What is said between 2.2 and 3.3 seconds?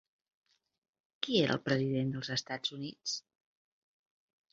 Estats Units?